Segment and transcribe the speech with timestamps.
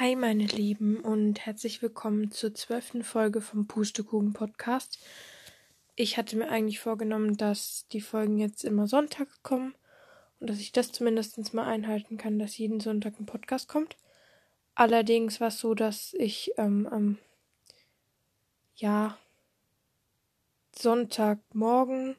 [0.00, 5.00] Hi meine Lieben und herzlich willkommen zur zwölften Folge vom Pustekuchen Podcast.
[5.96, 9.74] Ich hatte mir eigentlich vorgenommen, dass die Folgen jetzt immer sonntags kommen
[10.38, 13.96] und dass ich das zumindest mal einhalten kann, dass jeden Sonntag ein Podcast kommt.
[14.76, 17.18] Allerdings war es so, dass ich ähm, am
[18.76, 19.18] ja,
[20.76, 22.14] Sonntagmorgen,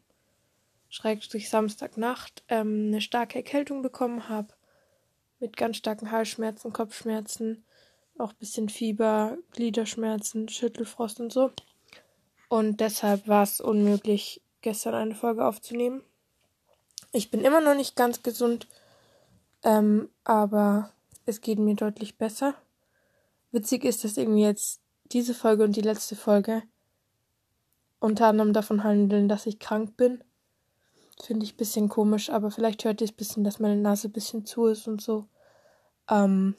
[0.90, 4.54] Schrägstrich Samstagnacht, ähm, eine starke Erkältung bekommen habe.
[5.40, 7.64] Mit ganz starken Halsschmerzen, Kopfschmerzen,
[8.20, 11.52] auch bisschen Fieber, Gliederschmerzen, Schüttelfrost und so.
[12.48, 16.04] Und deshalb war es unmöglich, gestern eine Folge aufzunehmen.
[17.12, 18.68] Ich bin immer noch nicht ganz gesund,
[19.64, 20.92] ähm, aber
[21.26, 22.56] es geht mir deutlich besser.
[23.52, 26.64] Witzig ist, dass irgendwie jetzt diese Folge und die letzte Folge
[28.00, 30.24] unter anderem davon handeln, dass ich krank bin.
[31.22, 34.08] Finde ich ein bisschen komisch, aber vielleicht hört ihr es ein bisschen, dass meine Nase
[34.08, 35.28] ein bisschen zu ist und so.
[36.10, 36.56] Ähm,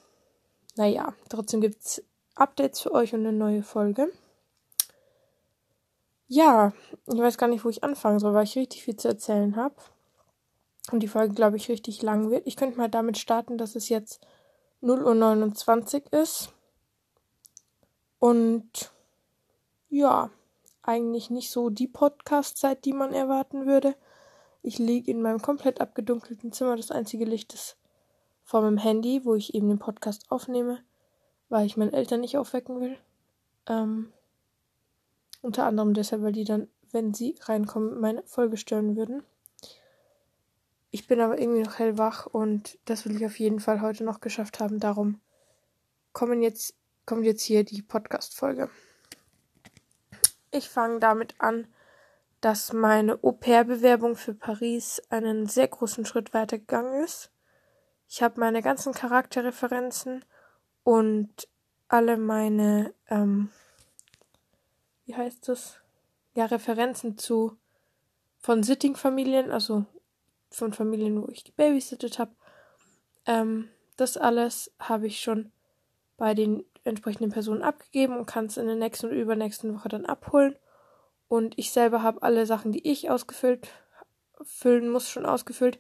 [0.80, 2.02] naja, trotzdem gibt es
[2.36, 4.10] Updates für euch und eine neue Folge.
[6.26, 6.72] Ja,
[7.06, 9.74] ich weiß gar nicht, wo ich anfangen soll, weil ich richtig viel zu erzählen habe.
[10.90, 12.46] Und die Folge, glaube ich, richtig lang wird.
[12.46, 14.26] Ich könnte mal damit starten, dass es jetzt
[14.82, 16.50] 0.29 Uhr ist.
[18.18, 18.90] Und
[19.90, 20.30] ja,
[20.80, 23.96] eigentlich nicht so die Podcast-Zeit, die man erwarten würde.
[24.62, 26.76] Ich liege in meinem komplett abgedunkelten Zimmer.
[26.76, 27.76] Das einzige Licht ist
[28.51, 30.82] vor meinem Handy, wo ich eben den Podcast aufnehme,
[31.51, 32.98] weil ich meine Eltern nicht aufwecken will.
[33.68, 34.12] Ähm,
[35.40, 39.23] unter anderem deshalb, weil die dann, wenn sie reinkommen, meine Folge stören würden.
[40.90, 44.21] Ich bin aber irgendwie noch hellwach und das will ich auf jeden Fall heute noch
[44.21, 44.80] geschafft haben.
[44.80, 45.21] Darum
[46.12, 46.74] kommen jetzt,
[47.06, 48.68] kommt jetzt hier die Podcast-Folge.
[50.51, 51.68] Ich fange damit an,
[52.40, 57.30] dass meine Au-pair-Bewerbung für Paris einen sehr großen Schritt weitergegangen ist.
[58.12, 60.24] Ich habe meine ganzen Charakterreferenzen
[60.82, 61.46] und
[61.86, 63.50] alle meine, ähm,
[65.06, 65.78] wie heißt das?
[66.34, 67.56] Ja, Referenzen zu
[68.41, 69.87] von Sitting-Familien, also
[70.50, 72.32] von Familien, wo ich gebabysittet habe.
[73.26, 75.53] Ähm, das alles habe ich schon
[76.16, 80.04] bei den entsprechenden Personen abgegeben und kann es in der nächsten und übernächsten Woche dann
[80.04, 80.56] abholen.
[81.28, 83.69] Und ich selber habe alle Sachen, die ich ausgefüllt
[84.43, 85.78] füllen muss, schon ausgefüllt.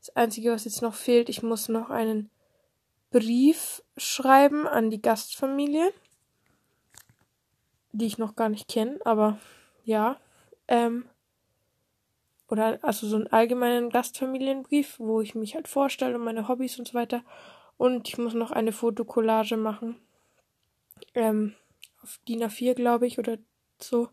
[0.00, 2.30] Das Einzige, was jetzt noch fehlt, ich muss noch einen
[3.10, 5.92] Brief schreiben an die Gastfamilie,
[7.92, 9.38] die ich noch gar nicht kenne, aber
[9.84, 10.18] ja.
[10.68, 11.08] Ähm,
[12.48, 16.88] oder also so einen allgemeinen Gastfamilienbrief, wo ich mich halt vorstelle und meine Hobbys und
[16.88, 17.22] so weiter.
[17.76, 19.96] Und ich muss noch eine Fotokollage machen.
[21.14, 21.54] Ähm,
[22.02, 23.38] auf DIN A4, glaube ich, oder
[23.78, 24.08] so.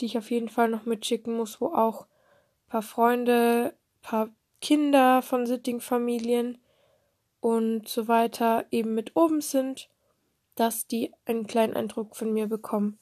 [0.00, 4.28] Die ich auf jeden Fall noch mitschicken muss, wo auch ein paar Freunde, ein paar
[4.64, 6.56] Kinder von Sitting-Familien
[7.40, 9.90] und so weiter eben mit oben sind,
[10.54, 12.98] dass die einen kleinen Eindruck von mir bekommen.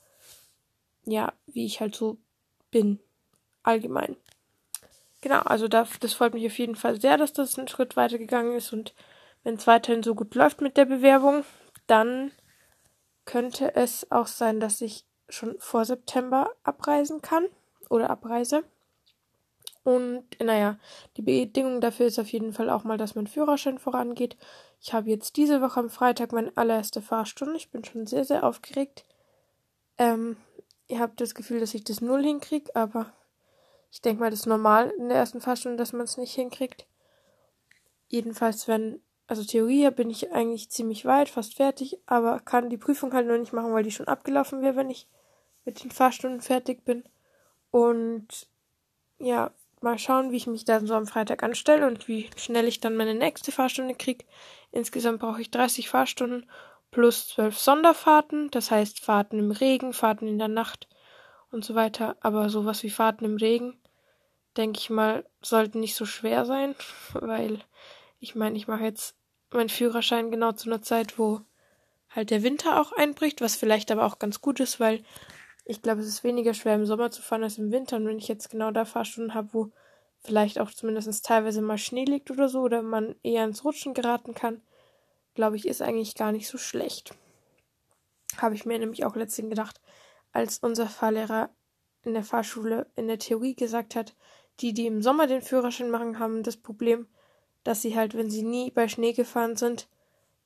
[1.05, 2.17] Ja, wie ich halt so
[2.73, 2.99] bin.
[3.63, 4.17] Allgemein.
[5.21, 8.57] Genau, also das, das freut mich auf jeden Fall sehr, dass das einen Schritt weitergegangen
[8.57, 8.93] ist und
[9.45, 11.45] wenn es weiterhin so gut läuft mit der Bewerbung,
[11.87, 12.33] dann
[13.25, 17.47] könnte es auch sein, dass ich schon vor September abreisen kann
[17.89, 18.65] oder abreise.
[19.85, 20.79] Und naja,
[21.17, 24.37] die Bedingung dafür ist auf jeden Fall auch mal, dass mein Führerschein vorangeht.
[24.81, 27.57] Ich habe jetzt diese Woche am Freitag meine allererste Fahrstunde.
[27.57, 29.05] Ich bin schon sehr, sehr aufgeregt.
[29.99, 30.37] Ähm,
[30.89, 33.13] ihr habt das Gefühl, dass ich das null hinkriege, aber
[33.91, 36.87] ich denke mal, das ist normal in der ersten Fahrstunde, dass man es nicht hinkriegt.
[38.09, 43.13] Jedenfalls, wenn, also Theorie bin ich eigentlich ziemlich weit, fast fertig, aber kann die Prüfung
[43.13, 45.09] halt noch nicht machen, weil die schon abgelaufen wäre, wenn ich
[45.65, 47.05] mit den Fahrstunden fertig bin.
[47.71, 48.49] Und
[49.19, 52.81] ja, mal schauen, wie ich mich dann so am Freitag anstelle und wie schnell ich
[52.81, 54.25] dann meine nächste Fahrstunde kriege.
[54.71, 56.49] Insgesamt brauche ich 30 Fahrstunden
[56.91, 60.89] plus 12 Sonderfahrten, das heißt Fahrten im Regen, Fahrten in der Nacht
[61.51, 62.17] und so weiter.
[62.21, 63.81] Aber sowas wie Fahrten im Regen,
[64.57, 66.75] denke ich mal, sollten nicht so schwer sein,
[67.15, 67.61] weil
[68.21, 69.17] ich meine, ich mache jetzt
[69.51, 71.41] meinen Führerschein genau zu einer Zeit, wo
[72.11, 75.03] halt der Winter auch einbricht, was vielleicht aber auch ganz gut ist, weil
[75.65, 77.97] ich glaube, es ist weniger schwer im Sommer zu fahren als im Winter.
[77.97, 79.71] Und wenn ich jetzt genau da Fahrstunden habe, wo
[80.19, 84.35] vielleicht auch zumindest teilweise mal Schnee liegt oder so, oder man eher ins Rutschen geraten
[84.35, 84.61] kann,
[85.35, 87.15] glaube ich, ist eigentlich gar nicht so schlecht.
[88.37, 89.81] Habe ich mir nämlich auch letztens gedacht,
[90.33, 91.51] als unser Fahrlehrer
[92.05, 94.15] in der Fahrschule in der Theorie gesagt hat,
[94.61, 97.07] die, die im Sommer den Führerschein machen, haben das Problem,
[97.65, 99.89] dass sie halt, wenn sie nie bei Schnee gefahren sind,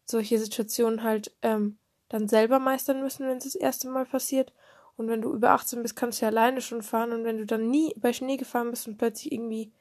[0.05, 1.79] solche Situationen halt ähm,
[2.09, 4.53] dann selber meistern müssen, wenn es das erste Mal passiert
[4.96, 7.12] und wenn du über 18 bist, kannst du ja alleine schon fahren.
[7.12, 9.72] Und wenn du dann nie bei Schnee gefahren bist und plötzlich irgendwie,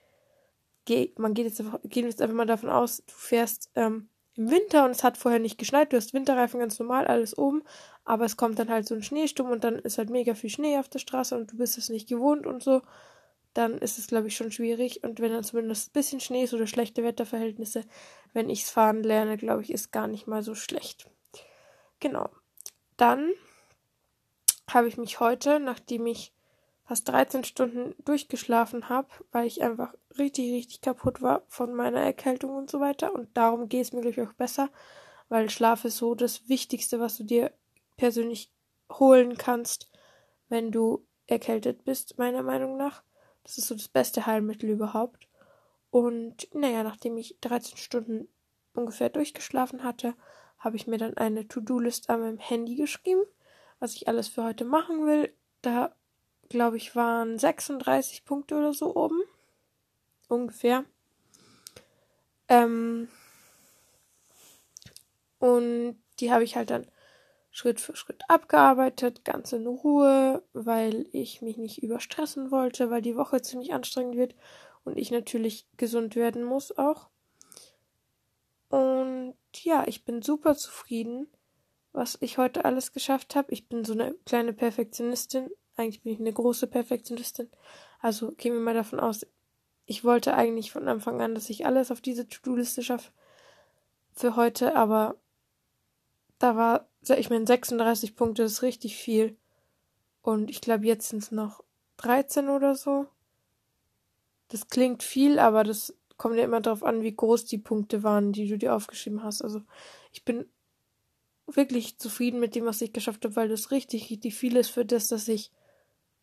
[1.17, 4.83] man geht jetzt, einfach, gehen jetzt einfach mal davon aus, du fährst ähm, im Winter
[4.83, 5.94] und es hat vorher nicht geschneit.
[5.94, 7.63] Du hast Winterreifen ganz normal, alles oben,
[8.03, 10.77] aber es kommt dann halt so ein Schneesturm und dann ist halt mega viel Schnee
[10.77, 12.81] auf der Straße und du bist es nicht gewohnt und so.
[13.53, 15.01] Dann ist es, glaube ich, schon schwierig.
[15.06, 17.85] Und wenn dann zumindest ein bisschen Schnee ist oder schlechte Wetterverhältnisse,
[18.33, 21.09] wenn ich es fahren lerne, glaube ich, ist gar nicht mal so schlecht.
[22.01, 22.29] Genau.
[22.97, 23.31] Dann
[24.69, 26.33] habe ich mich heute, nachdem ich
[26.85, 32.56] fast 13 Stunden durchgeschlafen habe, weil ich einfach richtig, richtig kaputt war von meiner Erkältung
[32.56, 33.13] und so weiter.
[33.13, 34.69] Und darum geht es mir, glaube ich, auch besser,
[35.29, 37.51] weil Schlaf ist so das Wichtigste, was du dir
[37.97, 38.51] persönlich
[38.91, 39.89] holen kannst,
[40.47, 43.03] wenn du erkältet bist, meiner Meinung nach.
[43.44, 45.27] Das ist so das beste Heilmittel überhaupt.
[45.89, 48.27] Und naja, nachdem ich 13 Stunden
[48.73, 50.13] ungefähr durchgeschlafen hatte,
[50.59, 53.23] habe ich mir dann eine To-Do-List an meinem Handy geschrieben,
[53.80, 55.33] was ich alles für heute machen will.
[55.62, 55.95] Da
[56.50, 59.22] glaube ich, waren 36 Punkte oder so oben.
[60.27, 60.86] Ungefähr.
[62.48, 63.07] Ähm,
[65.39, 66.88] und die habe ich halt dann
[67.51, 73.16] Schritt für Schritt abgearbeitet, ganz in Ruhe, weil ich mich nicht überstressen wollte, weil die
[73.16, 74.36] Woche ziemlich anstrengend wird
[74.83, 77.10] und ich natürlich gesund werden muss auch.
[78.69, 81.27] Und ja, ich bin super zufrieden,
[81.95, 83.51] was ich heute alles geschafft habe.
[83.51, 87.50] Ich bin so eine kleine Perfektionistin eigentlich bin ich eine große Perfektionistin.
[88.00, 89.25] Also gehen wir mal davon aus,
[89.86, 93.12] ich wollte eigentlich von Anfang an, dass ich alles auf diese To-Do-Liste schaffe
[94.13, 95.18] für heute, aber
[96.39, 99.38] da war, ich meine, 36 Punkte ist richtig viel.
[100.21, 101.63] Und ich glaube, jetzt sind es noch
[101.98, 103.07] 13 oder so.
[104.48, 108.31] Das klingt viel, aber das kommt ja immer darauf an, wie groß die Punkte waren,
[108.31, 109.41] die du dir aufgeschrieben hast.
[109.41, 109.62] Also
[110.12, 110.45] ich bin
[111.47, 114.86] wirklich zufrieden mit dem, was ich geschafft habe, weil das richtig, richtig viel ist für
[114.86, 115.51] das, dass ich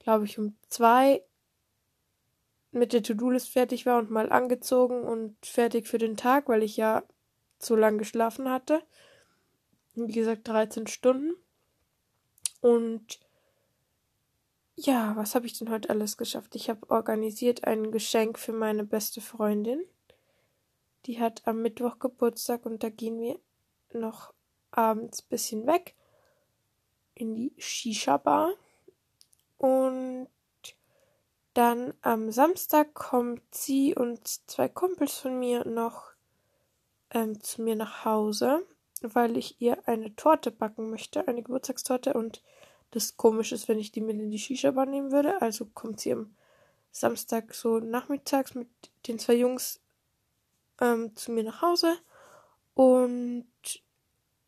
[0.03, 1.23] glaube ich, um zwei
[2.71, 6.77] mit der To-Do-List fertig war und mal angezogen und fertig für den Tag, weil ich
[6.77, 7.03] ja
[7.59, 8.83] zu lang geschlafen hatte.
[9.95, 11.35] Wie gesagt, 13 Stunden.
[12.61, 13.21] Und
[14.75, 16.57] ja, was habe ich denn heute alles geschafft?
[16.57, 19.85] Ich habe organisiert ein Geschenk für meine beste Freundin.
[21.05, 23.39] Die hat am Mittwoch Geburtstag und da gehen wir
[23.93, 24.33] noch
[24.73, 25.95] abends ein bisschen weg
[27.15, 28.51] in die Shisha-Bar.
[29.59, 30.29] Und
[31.55, 36.11] dann am Samstag kommt sie und zwei Kumpels von mir noch
[37.11, 38.67] ähm, zu mir nach Hause,
[39.03, 42.15] weil ich ihr eine Torte backen möchte, eine Geburtstagstorte.
[42.15, 42.43] Und
[42.91, 45.41] das komisch ist, wenn ich die mit in die Shisha-Bar nehmen würde.
[45.43, 46.35] Also kommt sie am
[46.91, 48.69] Samstag so nachmittags mit
[49.07, 49.81] den zwei Jungs
[50.81, 51.99] ähm, zu mir nach Hause.
[52.75, 53.47] Und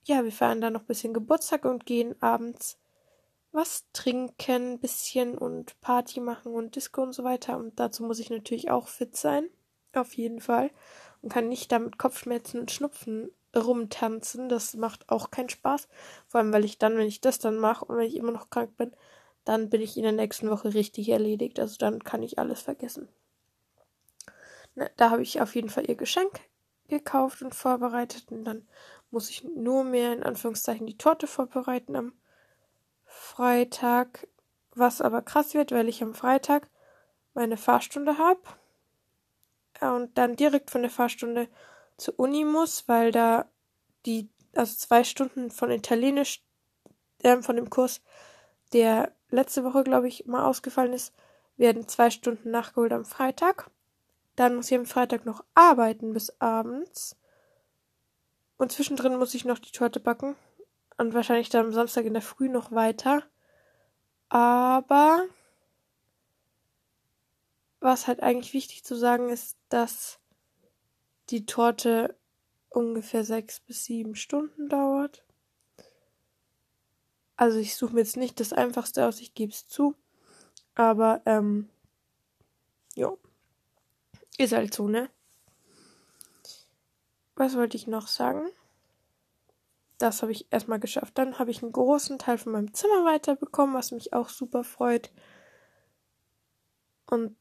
[0.05, 2.79] ja, wir feiern dann noch ein bisschen Geburtstag und gehen abends
[3.53, 7.57] was trinken, bisschen und Party machen und Disco und so weiter.
[7.57, 9.49] Und dazu muss ich natürlich auch fit sein.
[9.95, 10.71] Auf jeden Fall.
[11.23, 14.49] Und kann nicht da mit Kopfschmerzen und Schnupfen rumtanzen.
[14.49, 15.89] Das macht auch keinen Spaß.
[16.27, 18.51] Vor allem, weil ich dann, wenn ich das dann mache und wenn ich immer noch
[18.51, 18.91] krank bin,
[19.45, 21.61] dann bin ich in der nächsten Woche richtig erledigt.
[21.61, 23.09] Also dann kann ich alles vergessen.
[24.75, 26.41] Na, da habe ich auf jeden Fall ihr Geschenk
[26.89, 28.33] gekauft und vorbereitet.
[28.33, 28.67] Und dann
[29.15, 32.13] muss ich nur mehr in Anführungszeichen die Torte vorbereiten am
[33.05, 34.27] Freitag,
[34.75, 36.69] was aber krass wird, weil ich am Freitag
[37.33, 38.41] meine Fahrstunde habe
[39.81, 41.49] und dann direkt von der Fahrstunde
[41.97, 43.47] zur Uni muss, weil da
[44.05, 46.43] die, also zwei Stunden von Italienisch,
[47.23, 48.03] äh, von dem Kurs,
[48.73, 51.15] der letzte Woche, glaube ich, mal ausgefallen ist,
[51.57, 53.71] werden zwei Stunden nachgeholt am Freitag.
[54.35, 57.17] Dann muss ich am Freitag noch arbeiten bis abends.
[58.65, 60.37] Und zwischendrin muss ich noch die Torte backen
[60.97, 63.23] und wahrscheinlich dann am Samstag in der Früh noch weiter.
[64.31, 65.27] Aber
[67.81, 70.19] was halt eigentlich wichtig zu sagen ist, dass
[71.29, 72.17] die Torte
[72.71, 75.27] ungefähr sechs bis sieben Stunden dauert.
[77.37, 79.95] Also ich suche mir jetzt nicht das Einfachste aus, ich gebe es zu.
[80.75, 81.69] Aber ähm,
[82.95, 83.13] ja,
[84.39, 85.11] ist halt so, ne?
[87.37, 88.47] Was wollte ich noch sagen?
[89.99, 91.17] Das habe ich erstmal geschafft.
[91.17, 95.13] Dann habe ich einen großen Teil von meinem Zimmer weiterbekommen, was mich auch super freut.
[97.07, 97.37] Und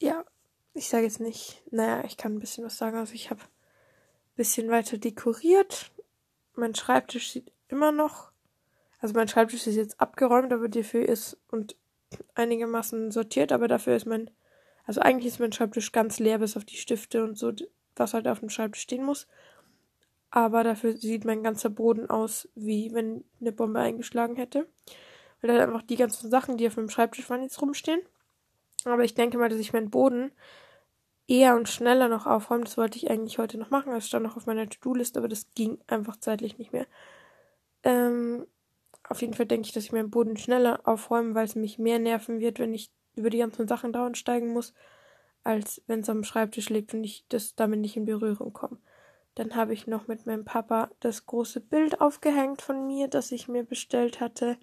[0.00, 0.24] ja,
[0.72, 2.96] ich sage jetzt nicht, naja, ich kann ein bisschen was sagen.
[2.96, 5.90] Also ich habe ein bisschen weiter dekoriert.
[6.54, 8.32] Mein Schreibtisch sieht immer noch,
[9.00, 11.76] also mein Schreibtisch ist jetzt abgeräumt, aber dafür ist und
[12.34, 14.30] einigermaßen sortiert, aber dafür ist mein,
[14.84, 17.52] also eigentlich ist mein Schreibtisch ganz leer, bis auf die Stifte und so,
[17.96, 19.26] was halt auf dem Schreibtisch stehen muss
[20.34, 24.66] aber dafür sieht mein ganzer Boden aus, wie wenn eine Bombe eingeschlagen hätte.
[25.40, 28.00] Weil da einfach die ganzen Sachen, die auf meinem Schreibtisch waren, jetzt rumstehen.
[28.84, 30.32] Aber ich denke mal, dass ich meinen Boden
[31.28, 32.64] eher und schneller noch aufräumen.
[32.64, 33.92] Das wollte ich eigentlich heute noch machen.
[33.92, 36.88] Es stand noch auf meiner To-Do-Liste, aber das ging einfach zeitlich nicht mehr.
[37.84, 38.44] Ähm,
[39.08, 42.00] auf jeden Fall denke ich, dass ich meinen Boden schneller aufräume, weil es mich mehr
[42.00, 44.74] nerven wird, wenn ich über die ganzen Sachen dauernd steigen muss,
[45.44, 48.78] als wenn es am Schreibtisch liegt und ich das damit nicht in Berührung komme.
[49.34, 53.48] Dann habe ich noch mit meinem Papa das große Bild aufgehängt von mir, das ich
[53.48, 54.56] mir bestellt hatte.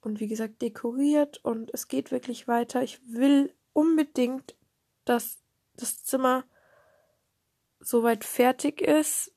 [0.00, 1.40] Und wie gesagt, dekoriert.
[1.44, 2.82] Und es geht wirklich weiter.
[2.82, 4.56] Ich will unbedingt,
[5.04, 5.38] dass
[5.76, 6.44] das Zimmer
[7.80, 9.32] soweit fertig ist.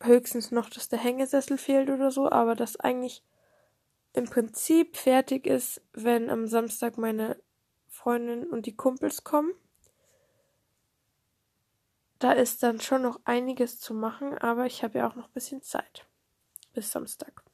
[0.00, 3.22] Höchstens noch, dass der Hängesessel fehlt oder so, aber das eigentlich
[4.12, 7.40] im Prinzip fertig ist, wenn am Samstag meine
[8.02, 9.52] Freundin und die Kumpels kommen.
[12.18, 15.34] Da ist dann schon noch einiges zu machen, aber ich habe ja auch noch ein
[15.34, 16.06] bisschen Zeit.
[16.72, 17.44] Bis Samstag.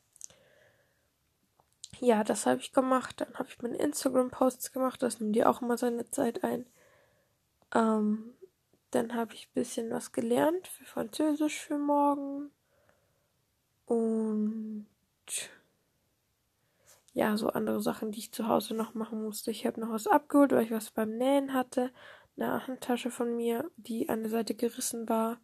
[2.01, 3.21] Ja, das habe ich gemacht.
[3.21, 5.03] Dann habe ich meine Instagram-Posts gemacht.
[5.03, 6.67] Das nimmt ja auch immer seine Zeit ein.
[7.75, 8.35] Ähm,
[8.91, 12.51] dann habe ich ein bisschen was gelernt für Französisch für morgen.
[13.85, 14.87] Und
[17.13, 19.51] ja, so andere Sachen, die ich zu Hause noch machen musste.
[19.51, 21.93] Ich habe noch was abgeholt, weil ich was beim Nähen hatte.
[22.37, 25.41] Eine Handtasche von mir, die an der Seite gerissen war.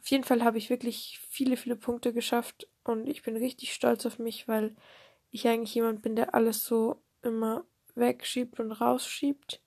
[0.00, 4.04] Auf jeden Fall habe ich wirklich viele, viele Punkte geschafft und ich bin richtig stolz
[4.04, 4.74] auf mich, weil
[5.30, 7.64] ich eigentlich jemand bin, der alles so immer
[7.94, 9.60] wegschiebt und rausschiebt.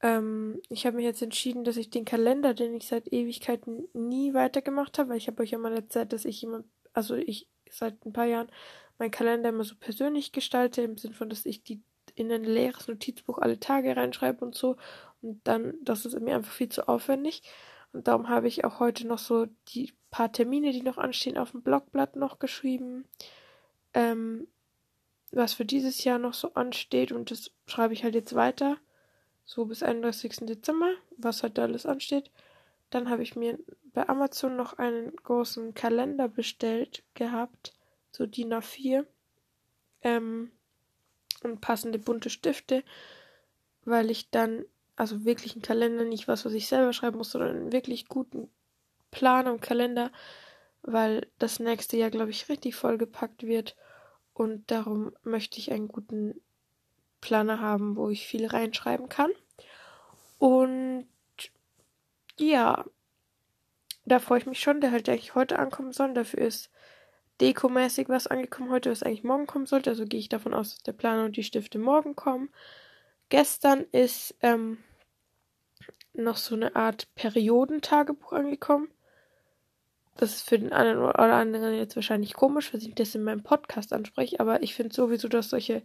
[0.00, 4.34] Ähm, ich habe mich jetzt entschieden, dass ich den Kalender, den ich seit Ewigkeiten nie
[4.34, 8.04] weitergemacht habe, weil ich habe euch ja mal erzählt, dass ich jemand, also ich seit
[8.04, 8.50] ein paar Jahren
[9.02, 11.82] meinen Kalender immer so persönlich gestalte, im Sinne von, dass ich die
[12.14, 14.76] in ein leeres Notizbuch alle Tage reinschreibe und so.
[15.20, 17.42] Und dann, das ist mir einfach viel zu aufwendig.
[17.92, 21.50] Und darum habe ich auch heute noch so die paar Termine, die noch anstehen, auf
[21.50, 23.06] dem Blogblatt noch geschrieben.
[23.92, 24.46] Ähm,
[25.32, 27.10] was für dieses Jahr noch so ansteht.
[27.10, 28.76] Und das schreibe ich halt jetzt weiter.
[29.44, 30.46] So bis 31.
[30.46, 32.30] Dezember, was halt alles ansteht.
[32.90, 33.58] Dann habe ich mir
[33.94, 37.72] bei Amazon noch einen großen Kalender bestellt gehabt
[38.12, 39.04] so DIN A4
[40.02, 40.52] ähm,
[41.42, 42.84] und passende bunte Stifte,
[43.84, 44.64] weil ich dann,
[44.94, 48.48] also wirklich einen Kalender, nicht was, was ich selber schreiben muss, sondern einen wirklich guten
[49.10, 50.12] Plan und Kalender,
[50.82, 53.76] weil das nächste Jahr, glaube ich, richtig vollgepackt wird
[54.34, 56.40] und darum möchte ich einen guten
[57.20, 59.30] Planer haben, wo ich viel reinschreiben kann.
[60.38, 61.06] Und
[62.38, 62.84] ja,
[64.04, 66.14] da freue ich mich schon, der halt eigentlich heute ankommen soll.
[66.14, 66.70] Dafür ist
[67.42, 69.90] dekomäßig was angekommen heute, was eigentlich morgen kommen sollte.
[69.90, 72.50] Also gehe ich davon aus, dass der Planer und die Stifte morgen kommen.
[73.28, 74.78] Gestern ist ähm,
[76.14, 78.88] noch so eine Art Periodentagebuch angekommen.
[80.16, 83.42] Das ist für den einen oder anderen jetzt wahrscheinlich komisch, weil ich das in meinem
[83.42, 85.82] Podcast anspreche, aber ich finde sowieso, dass solche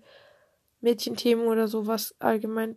[0.81, 2.75] Mädchenthemen oder sowas allgemein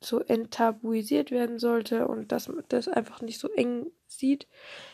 [0.00, 4.46] so enttabuisiert werden sollte und dass man das einfach nicht so eng sieht.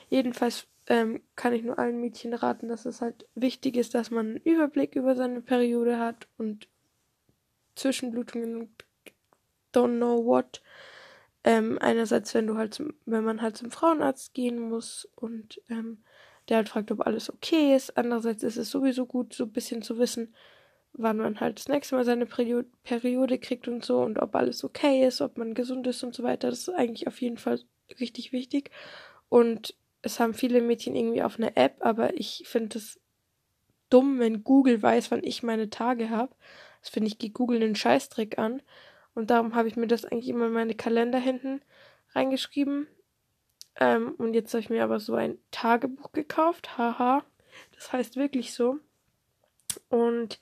[0.09, 4.27] Jedenfalls ähm, kann ich nur allen Mädchen raten, dass es halt wichtig ist, dass man
[4.27, 6.69] einen Überblick über seine Periode hat und
[7.75, 8.75] Zwischenblutungen
[9.73, 10.63] don't know what.
[11.43, 15.99] Ähm, einerseits, wenn du halt zum, wenn man halt zum Frauenarzt gehen muss und ähm,
[16.49, 17.97] der halt fragt, ob alles okay ist.
[17.97, 20.35] Andererseits ist es sowieso gut, so ein bisschen zu wissen,
[20.93, 24.65] wann man halt das nächste Mal seine Periode, Periode kriegt und so und ob alles
[24.65, 26.49] okay ist, ob man gesund ist und so weiter.
[26.51, 27.61] Das ist eigentlich auf jeden Fall
[28.01, 28.71] richtig wichtig.
[29.29, 29.75] Und
[30.05, 33.01] es haben viele Mädchen irgendwie auf einer App, aber ich finde es
[33.89, 36.35] dumm, wenn Google weiß, wann ich meine Tage habe.
[36.81, 38.61] Das finde ich, geht Google einen Scheißtrick an.
[39.15, 41.63] Und darum habe ich mir das eigentlich immer in meine Kalender hinten
[42.11, 42.87] reingeschrieben.
[43.81, 46.77] Ähm, und jetzt habe ich mir aber so ein Tagebuch gekauft.
[46.77, 47.25] Haha.
[47.75, 48.79] Das heißt wirklich so.
[49.89, 50.39] Und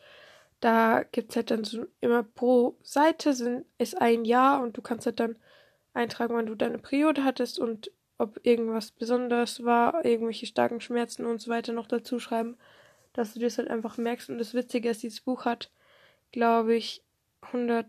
[0.61, 4.83] da gibt es halt dann so immer pro Seite sind, ist ein Jahr und du
[4.83, 5.37] kannst halt dann
[5.93, 7.91] eintragen, wann du deine Periode hattest und
[8.23, 12.57] ob irgendwas besonders war, irgendwelche starken Schmerzen und so weiter noch dazu schreiben,
[13.13, 14.31] dass du das halt einfach merkst.
[14.31, 15.73] Und das Witzige ist, dieses Buch hat,
[16.31, 17.03] glaube ich,
[17.41, 17.87] 100,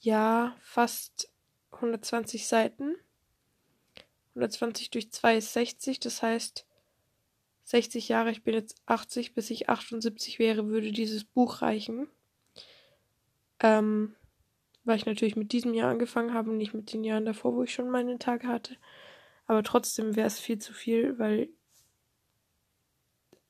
[0.00, 1.30] ja, fast
[1.72, 2.96] 120 Seiten.
[4.30, 6.66] 120 durch 2 ist 60, das heißt
[7.64, 12.08] 60 Jahre, ich bin jetzt 80, bis ich 78 wäre, würde dieses Buch reichen.
[13.60, 14.16] Ähm,
[14.84, 17.62] weil ich natürlich mit diesem Jahr angefangen habe und nicht mit den Jahren davor, wo
[17.62, 18.76] ich schon meine Tage hatte.
[19.46, 21.48] Aber trotzdem wäre es viel zu viel, weil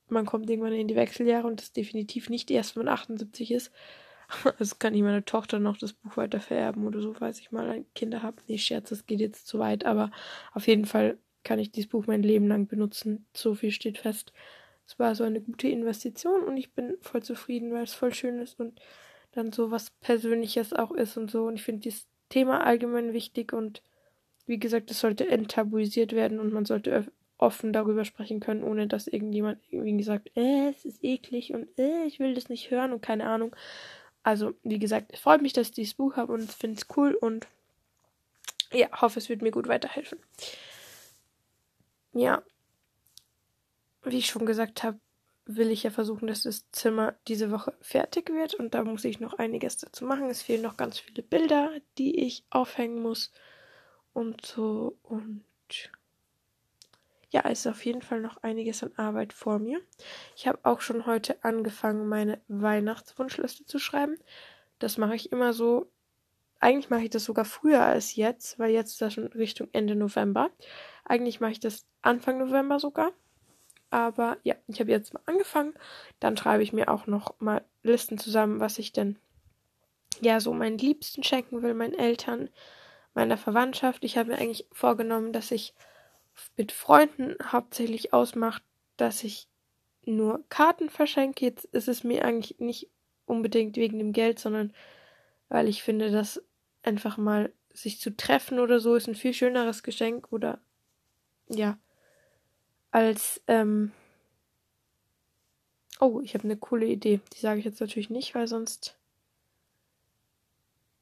[0.08, 3.72] man kommt irgendwann in die Wechseljahre und das definitiv nicht erst, wenn man 78 ist.
[4.58, 7.84] Also kann ich meiner Tochter noch das Buch weiter vererben oder so, falls ich mal
[7.94, 8.40] Kinder habe.
[8.46, 10.10] Nee, Scherz, das geht jetzt zu weit, aber
[10.52, 13.26] auf jeden Fall kann ich dieses Buch mein Leben lang benutzen.
[13.34, 14.32] So viel steht fest.
[14.86, 18.38] Es war so eine gute Investition und ich bin voll zufrieden, weil es voll schön
[18.40, 18.80] ist und
[19.32, 21.44] dann so was Persönliches auch ist und so.
[21.46, 23.82] Und ich finde dieses Thema allgemein wichtig und
[24.46, 27.06] wie gesagt, es sollte enttabuisiert werden und man sollte
[27.38, 32.04] offen darüber sprechen können, ohne dass irgendjemand irgendwie sagt, äh, es ist eklig und äh,
[32.04, 33.54] ich will das nicht hören und keine Ahnung.
[34.22, 37.14] Also, wie gesagt, es freut mich, dass ich dieses Buch habe und finde es cool
[37.14, 37.46] und
[38.72, 40.18] ja, hoffe, es wird mir gut weiterhelfen.
[42.14, 42.42] Ja,
[44.04, 44.98] wie ich schon gesagt habe,
[45.56, 49.20] will ich ja versuchen, dass das Zimmer diese Woche fertig wird und da muss ich
[49.20, 50.28] noch einiges dazu machen.
[50.30, 53.32] Es fehlen noch ganz viele Bilder, die ich aufhängen muss
[54.12, 55.44] und so und
[57.32, 59.80] ja, es ist auf jeden Fall noch einiges an Arbeit vor mir.
[60.36, 64.18] Ich habe auch schon heute angefangen, meine Weihnachtswunschliste zu schreiben.
[64.78, 65.90] Das mache ich immer so.
[66.60, 69.96] Eigentlich mache ich das sogar früher als jetzt, weil jetzt ist das schon Richtung Ende
[69.96, 70.50] November.
[71.04, 73.12] Eigentlich mache ich das Anfang November sogar.
[73.92, 75.74] Aber ja, ich habe jetzt mal angefangen.
[76.18, 79.18] Dann schreibe ich mir auch noch mal Listen zusammen, was ich denn
[80.22, 82.48] ja so meinen Liebsten schenken will, meinen Eltern,
[83.12, 84.02] meiner Verwandtschaft.
[84.02, 85.74] Ich habe mir eigentlich vorgenommen, dass ich
[86.56, 88.62] mit Freunden hauptsächlich ausmache,
[88.96, 89.46] dass ich
[90.06, 91.44] nur Karten verschenke.
[91.44, 92.88] Jetzt ist es mir eigentlich nicht
[93.26, 94.72] unbedingt wegen dem Geld, sondern
[95.50, 96.42] weil ich finde, dass
[96.82, 100.60] einfach mal sich zu treffen oder so ist ein viel schöneres Geschenk oder
[101.50, 101.76] ja
[102.92, 103.90] als ähm
[105.98, 107.20] oh, ich habe eine coole Idee.
[107.32, 108.96] Die sage ich jetzt natürlich nicht, weil sonst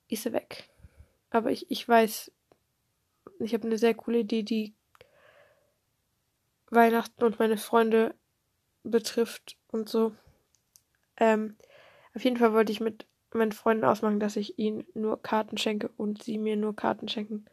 [0.09, 0.69] ist sie weg.
[1.31, 2.33] Aber ich, ich weiß,
[3.41, 4.75] ich habe eine sehr coole Idee, die
[6.71, 8.15] Weihnachten und meine Freunde
[8.83, 10.15] betrifft und so.
[11.17, 11.57] Ähm,
[12.15, 15.91] auf jeden Fall wollte ich mit meinen Freunden ausmachen, dass ich ihnen nur Karten schenke
[15.97, 17.47] und sie mir nur Karten schenken.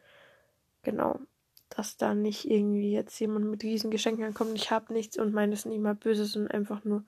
[0.82, 1.20] Genau
[1.70, 4.52] dass da nicht irgendwie jetzt jemand mit riesen Geschenken ankommt.
[4.54, 7.04] Ich habe nichts und meine es nicht mal Böses und einfach nur,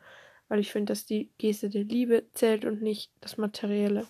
[0.48, 4.06] weil ich finde, dass die Geste der Liebe zählt und nicht das Materielle.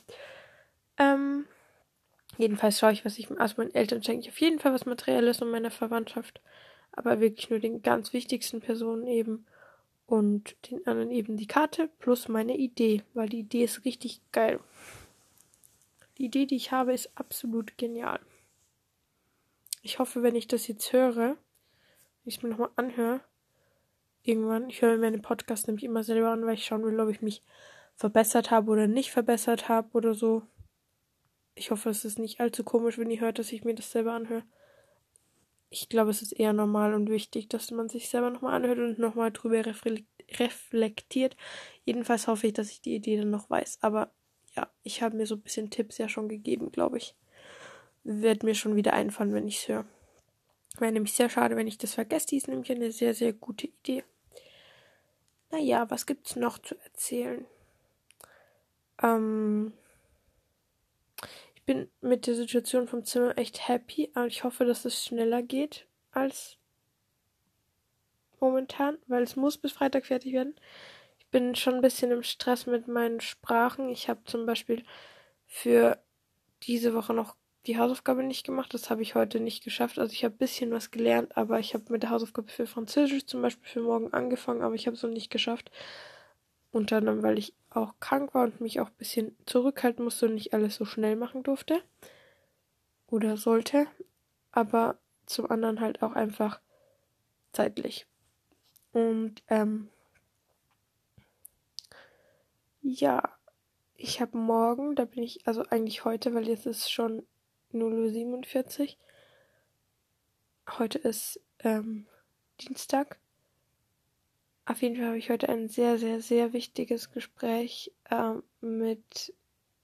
[0.99, 1.47] Ähm,
[2.37, 4.23] jedenfalls schaue ich, was ich also meinen Eltern schenke.
[4.23, 6.41] Ich auf jeden Fall was Materielles und meiner Verwandtschaft,
[6.93, 9.47] aber wirklich nur den ganz wichtigsten Personen eben
[10.07, 14.59] und den anderen eben die Karte plus meine Idee, weil die Idee ist richtig geil.
[16.19, 18.21] Die Idee, die ich habe, ist absolut genial.
[19.83, 21.37] Ich hoffe, wenn ich das jetzt höre, wenn
[22.27, 23.21] ich es mir nochmal anhöre,
[24.23, 27.09] irgendwann, ich höre mir meine Podcasts nämlich immer selber an, weil ich schauen will, ob
[27.09, 27.43] ich mich
[27.97, 30.43] verbessert habe oder nicht verbessert habe oder so.
[31.55, 34.13] Ich hoffe, es ist nicht allzu komisch, wenn ihr hört, dass ich mir das selber
[34.13, 34.45] anhöre.
[35.71, 38.99] Ich glaube, es ist eher normal und wichtig, dass man sich selber nochmal anhört und
[38.99, 41.37] nochmal drüber reflektiert.
[41.85, 43.79] Jedenfalls hoffe ich, dass ich die Idee dann noch weiß.
[43.81, 44.13] Aber
[44.55, 47.15] ja, ich habe mir so ein bisschen Tipps ja schon gegeben, glaube ich
[48.05, 49.85] wird mir schon wieder einfallen, wenn ich es höre.
[50.79, 52.29] Wäre nämlich sehr schade, wenn ich das vergesse.
[52.29, 54.05] Die ist nämlich eine sehr, sehr gute Idee.
[55.51, 57.45] Naja, was gibt's noch zu erzählen?
[59.03, 59.73] Ähm,
[61.55, 65.43] ich bin mit der Situation vom Zimmer echt happy, aber ich hoffe, dass es schneller
[65.43, 66.57] geht als
[68.39, 70.55] momentan, weil es muss bis Freitag fertig werden.
[71.19, 73.89] Ich bin schon ein bisschen im Stress mit meinen Sprachen.
[73.89, 74.85] Ich habe zum Beispiel
[75.47, 76.03] für
[76.63, 77.37] diese Woche noch
[77.67, 78.73] die Hausaufgabe nicht gemacht.
[78.73, 79.99] Das habe ich heute nicht geschafft.
[79.99, 83.27] Also ich habe ein bisschen was gelernt, aber ich habe mit der Hausaufgabe für Französisch
[83.27, 85.71] zum Beispiel für morgen angefangen, aber ich habe es noch nicht geschafft.
[86.73, 90.35] Unter anderem, weil ich auch krank war und mich auch ein bisschen zurückhalten musste und
[90.35, 91.83] nicht alles so schnell machen durfte.
[93.09, 93.87] Oder sollte.
[94.53, 96.61] Aber zum anderen halt auch einfach
[97.53, 98.07] zeitlich.
[98.93, 99.89] Und ähm,
[102.83, 103.23] ja,
[103.97, 107.27] ich habe morgen, da bin ich, also eigentlich heute, weil jetzt ist schon
[107.73, 110.79] 0.47 Uhr.
[110.79, 112.07] Heute ist ähm,
[112.61, 113.19] Dienstag.
[114.67, 119.35] Auf jeden Fall habe ich heute ein sehr, sehr, sehr wichtiges Gespräch ähm, mit,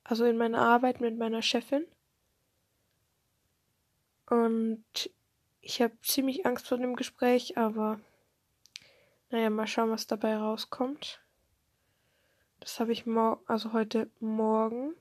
[0.05, 1.87] also in meiner Arbeit mit meiner Chefin.
[4.29, 5.11] Und
[5.61, 8.01] ich habe ziemlich Angst vor dem Gespräch, aber
[9.31, 11.21] naja, mal schauen, was dabei rauskommt.
[12.61, 14.95] Das habe ich morgen, also heute Morgen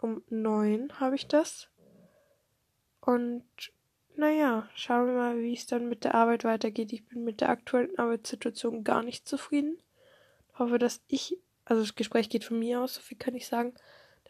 [0.00, 1.68] um neun habe ich das.
[3.08, 3.42] Und
[4.16, 6.92] naja, schauen wir mal, wie es dann mit der Arbeit weitergeht.
[6.92, 9.78] Ich bin mit der aktuellen Arbeitssituation gar nicht zufrieden.
[10.58, 13.72] Hoffe, dass ich, also das Gespräch geht von mir aus, so viel kann ich sagen,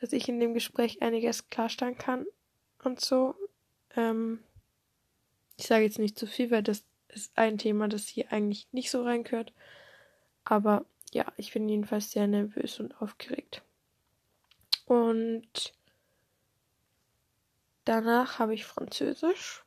[0.00, 2.24] dass ich in dem Gespräch einiges klarstellen kann
[2.84, 3.34] und so.
[3.96, 4.44] Ähm,
[5.56, 8.92] ich sage jetzt nicht zu viel, weil das ist ein Thema, das hier eigentlich nicht
[8.92, 9.52] so reingehört.
[10.44, 13.60] Aber ja, ich bin jedenfalls sehr nervös und aufgeregt.
[14.86, 15.74] Und
[17.88, 19.64] Danach habe ich Französisch.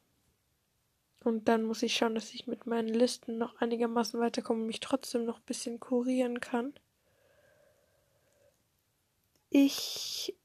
[1.23, 4.79] Und dann muss ich schauen, dass ich mit meinen Listen noch einigermaßen weiterkomme und mich
[4.79, 6.75] trotzdem noch ein bisschen kurieren kann.
[9.49, 10.37] ich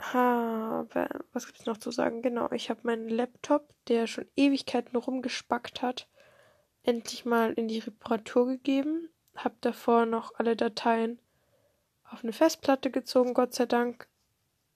[0.00, 2.20] habe, was gibt es noch zu sagen?
[2.20, 6.08] Genau, ich habe meinen Laptop, der schon Ewigkeiten rumgespackt hat,
[6.82, 9.08] endlich mal in die Reparatur gegeben.
[9.36, 11.20] Habe davor noch alle Dateien
[12.02, 14.08] auf eine Festplatte gezogen, Gott sei Dank.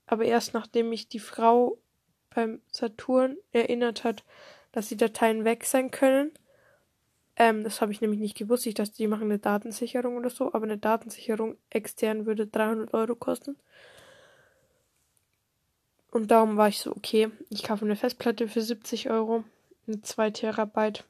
[0.07, 1.81] Aber erst nachdem mich die Frau
[2.35, 4.25] beim Saturn erinnert hat,
[4.73, 6.33] dass die Dateien weg sein können.
[7.37, 8.67] Ähm, das habe ich nämlich nicht gewusst.
[8.67, 13.15] Ich dachte, die machen eine Datensicherung oder so, aber eine Datensicherung extern würde 300 Euro
[13.15, 13.57] kosten.
[16.11, 19.43] Und darum war ich so, okay, ich kaufe eine Festplatte für 70 Euro,
[19.89, 21.05] eine 2 Terabyte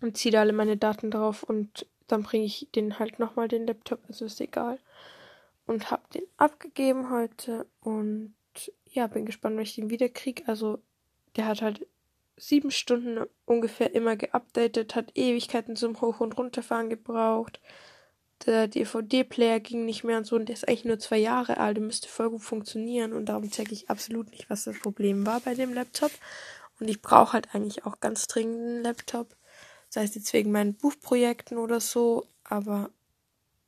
[0.00, 3.66] und ziehe da alle meine Daten drauf und dann bringe ich den halt nochmal den
[3.66, 4.78] Laptop, also ist egal.
[5.66, 8.32] Und habe den abgegeben heute und
[8.90, 10.44] ja, bin gespannt, wenn ich den wieder kriege.
[10.46, 10.78] Also
[11.36, 11.86] der hat halt
[12.36, 17.60] sieben Stunden ungefähr immer geupdatet, hat Ewigkeiten zum Hoch- und Runterfahren gebraucht
[18.46, 21.78] der DVD-Player ging nicht mehr und so und der ist eigentlich nur zwei Jahre alt
[21.78, 25.40] und müsste voll gut funktionieren und darum checke ich absolut nicht, was das Problem war
[25.40, 26.12] bei dem Laptop.
[26.80, 29.34] Und ich brauche halt eigentlich auch ganz dringend einen Laptop.
[29.88, 32.90] Sei es jetzt wegen meinen Buchprojekten oder so, aber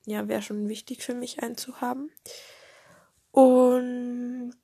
[0.07, 2.11] ja, wäre schon wichtig für mich einen zu haben.
[3.33, 4.55] Und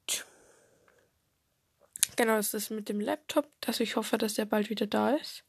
[2.16, 5.44] genau, das ist mit dem Laptop, dass ich hoffe, dass der bald wieder da ist.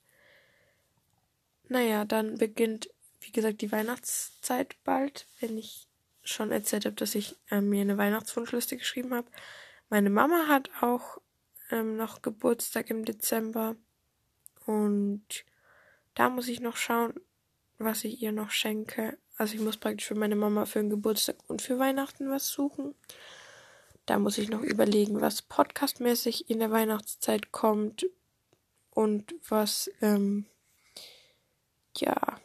[1.69, 2.89] Naja, dann beginnt
[3.27, 5.87] wie gesagt, die Weihnachtszeit bald, wenn ich
[6.23, 9.27] schon erzählt habe, dass ich ähm, mir eine Weihnachtswunschliste geschrieben habe.
[9.89, 11.19] Meine Mama hat auch
[11.71, 13.75] ähm, noch Geburtstag im Dezember
[14.65, 15.25] und
[16.15, 17.13] da muss ich noch schauen,
[17.77, 19.17] was ich ihr noch schenke.
[19.37, 22.95] Also ich muss praktisch für meine Mama für den Geburtstag und für Weihnachten was suchen.
[24.07, 28.07] Da muss ich noch überlegen, was podcastmäßig in der Weihnachtszeit kommt
[28.89, 30.45] und was ähm,
[31.97, 32.39] ja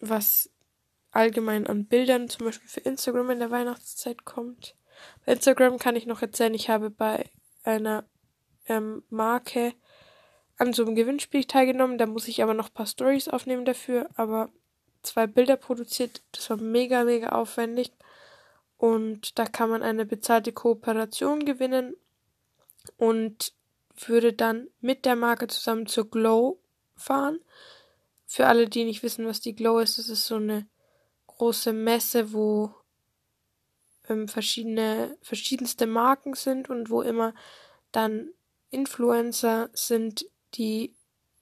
[0.00, 0.50] was
[1.10, 4.74] allgemein an Bildern zum Beispiel für Instagram in der Weihnachtszeit kommt.
[5.26, 7.30] Bei Instagram kann ich noch erzählen, ich habe bei
[7.64, 8.08] einer
[8.66, 9.74] ähm, Marke
[10.56, 11.98] an so einem Gewinnspiel teilgenommen.
[11.98, 14.50] Da muss ich aber noch ein paar Stories aufnehmen dafür, aber
[15.04, 16.22] zwei Bilder produziert.
[16.32, 17.92] Das war mega, mega aufwendig.
[18.76, 21.96] Und da kann man eine bezahlte Kooperation gewinnen
[22.96, 23.52] und
[24.06, 26.58] würde dann mit der Marke zusammen zur Glow
[26.96, 27.40] fahren.
[28.26, 30.66] Für alle, die nicht wissen, was die Glow ist, das ist so eine
[31.28, 32.74] große Messe, wo
[34.08, 37.34] ähm, verschiedene, verschiedenste Marken sind und wo immer
[37.92, 38.30] dann
[38.70, 40.94] Influencer sind, die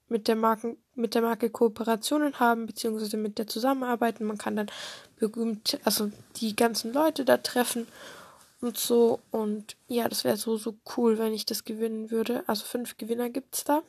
[0.09, 4.25] mit der Marken, mit der Marke Kooperationen haben, beziehungsweise mit der zusammenarbeiten.
[4.25, 4.71] Man kann dann
[5.17, 7.87] berühmt, also die ganzen Leute da treffen
[8.61, 9.21] und so.
[9.31, 12.45] Und ja, das wäre so, so cool, wenn ich das gewinnen würde.
[12.47, 13.83] Also fünf Gewinner gibt's da.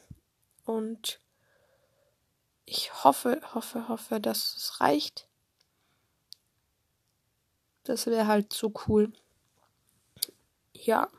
[0.66, 1.20] Und
[2.66, 5.28] ich hoffe, hoffe, hoffe, dass es reicht.
[7.84, 9.12] Das wäre halt so cool.
[10.74, 11.10] Ja.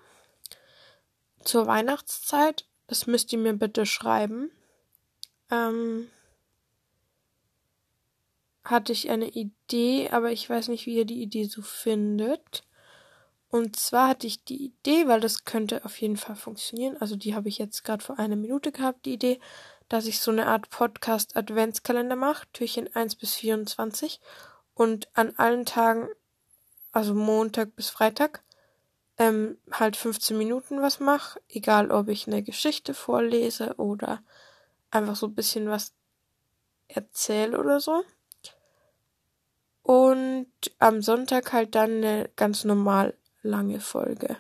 [1.45, 4.51] Zur Weihnachtszeit, das müsst ihr mir bitte schreiben.
[5.55, 6.09] Ähm,
[8.65, 12.65] hatte ich eine Idee, aber ich weiß nicht, wie ihr die Idee so findet.
[13.51, 16.97] Und zwar hatte ich die Idee, weil das könnte auf jeden Fall funktionieren.
[16.97, 19.39] Also die habe ich jetzt gerade vor einer Minute gehabt, die Idee
[19.89, 24.21] dass ich so eine Art Podcast-Adventskalender mache, Türchen 1 bis 24
[24.75, 26.09] und an allen Tagen,
[26.93, 28.43] also Montag bis Freitag,
[29.19, 34.23] ähm, halt 15 Minuten was mache, egal ob ich eine Geschichte vorlese oder
[34.95, 35.93] einfach so ein bisschen was
[36.89, 38.05] erzähle oder so.
[39.83, 40.47] Und
[40.79, 44.37] am Sonntag halt dann eine ganz normal lange Folge.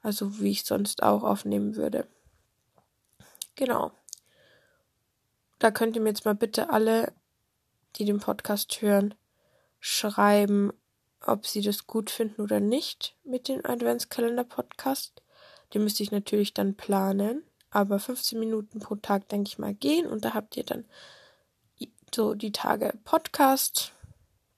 [0.00, 2.06] Also wie ich sonst auch aufnehmen würde.
[3.56, 3.92] Genau.
[5.58, 7.12] Da könnt ihr mir jetzt mal bitte alle,
[7.96, 9.14] die den Podcast hören,
[9.80, 10.72] schreiben,
[11.20, 15.22] ob sie das gut finden oder nicht mit dem Adventskalender-Podcast.
[15.74, 17.42] Den müsste ich natürlich dann planen.
[17.76, 20.06] Aber 15 Minuten pro Tag, denke ich mal, gehen.
[20.06, 20.86] Und da habt ihr dann
[22.14, 23.92] so die Tage Podcast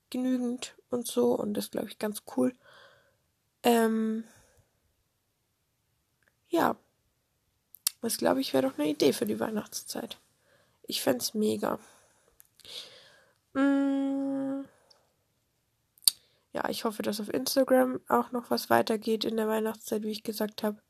[0.08, 1.34] genügend und so.
[1.34, 2.54] Und das glaube ich ganz cool.
[3.64, 4.22] Ähm,
[6.48, 6.76] ja.
[8.02, 10.20] Das glaube ich wäre doch eine Idee für die Weihnachtszeit.
[10.84, 11.80] Ich fände es mega.
[13.52, 14.62] Mm.
[16.52, 20.22] Ja, ich hoffe, dass auf Instagram auch noch was weitergeht in der Weihnachtszeit, wie ich
[20.22, 20.80] gesagt habe.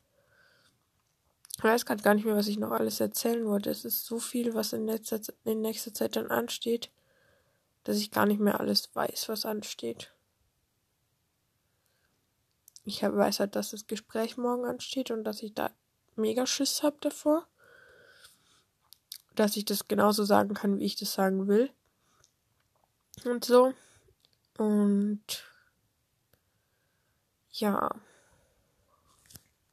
[1.59, 3.69] Ich weiß gerade gar nicht mehr, was ich noch alles erzählen wollte.
[3.69, 6.89] Es ist so viel, was in, letzter, in nächster Zeit dann ansteht,
[7.83, 10.11] dass ich gar nicht mehr alles weiß, was ansteht.
[12.85, 15.69] Ich weiß halt, dass das Gespräch morgen ansteht und dass ich da
[16.15, 17.45] mega Schiss habe davor
[19.39, 21.71] dass ich das genauso sagen kann, wie ich das sagen will.
[23.23, 23.73] und so.
[24.57, 25.45] Und
[27.51, 27.89] ja.